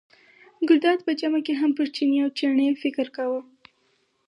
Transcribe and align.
ګلداد 0.67 0.99
په 1.07 1.11
جمعه 1.19 1.41
کې 1.45 1.53
هم 1.61 1.71
پر 1.77 1.87
چیني 1.95 2.17
او 2.23 2.29
چڼي 2.37 2.67
فکر 2.83 3.07
کاوه. 3.15 3.41